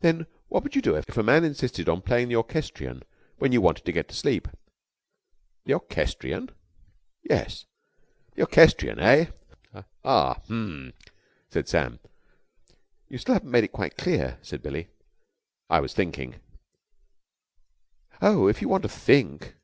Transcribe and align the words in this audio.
"Then 0.00 0.26
what 0.48 0.64
would 0.64 0.74
you 0.74 0.82
do 0.82 0.96
if 0.96 1.16
a 1.16 1.22
man 1.22 1.44
insisted 1.44 1.88
on 1.88 2.02
playing 2.02 2.26
the 2.26 2.34
orchestrion 2.34 3.04
when 3.38 3.52
you 3.52 3.60
wanted 3.60 3.84
to 3.84 3.92
get 3.92 4.08
to 4.08 4.14
sleep?" 4.16 4.48
"The 5.66 5.74
orchestrion?" 5.74 6.50
"Yes." 7.22 7.64
"The 8.34 8.42
orchestrion, 8.42 8.98
eh? 8.98 9.26
Ah! 10.04 10.40
H'm!" 10.46 10.94
said 11.48 11.68
Sam. 11.68 12.00
"You 13.08 13.18
still 13.18 13.34
haven't 13.36 13.52
made 13.52 13.62
it 13.62 13.70
quite 13.70 13.96
clear," 13.96 14.40
said 14.42 14.64
Billie. 14.64 14.88
"I 15.70 15.78
was 15.78 15.94
thinking." 15.94 16.40
"Oh, 18.20 18.48
if 18.48 18.62
you 18.62 18.68
want 18.68 18.82
to 18.82 18.88
think!" 18.88 19.54